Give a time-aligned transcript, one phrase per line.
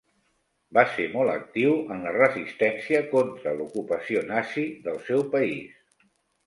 [0.77, 5.81] Va ser molt actiu en la resistència contra l'ocupació nazi del seu país.